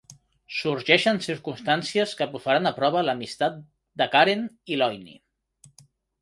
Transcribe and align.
Sorgeixen 0.59 1.19
circumstàncies 1.25 2.13
que 2.21 2.27
posaran 2.31 2.69
a 2.69 2.71
prova 2.79 3.05
l'amistat 3.09 3.61
de 4.03 4.09
Karen 4.17 4.49
i 4.75 4.81
Lonnie. 4.81 5.21